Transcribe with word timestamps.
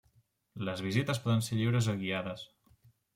Les 0.69 0.79
visites 0.85 1.21
poden 1.25 1.45
ser 1.47 1.57
lliures 1.59 1.91
o 1.93 1.95
guiades. 1.99 2.47